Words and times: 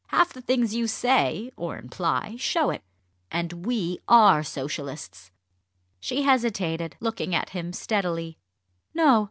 Half 0.07 0.33
the 0.33 0.41
things 0.41 0.73
you 0.73 0.87
say, 0.87 1.51
or 1.55 1.77
imply, 1.77 2.35
show 2.37 2.71
it. 2.71 2.81
And 3.29 3.67
we 3.67 3.99
are 4.07 4.41
Socialists." 4.41 5.29
She 5.99 6.23
hesitated, 6.23 6.95
looking 6.99 7.35
at 7.35 7.51
him 7.51 7.71
steadily. 7.71 8.39
"No! 8.95 9.19